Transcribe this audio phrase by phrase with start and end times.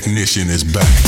[0.00, 1.05] technician is back.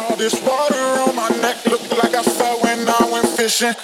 [0.00, 3.74] All this water on my neck looked like I felt when I went fishing.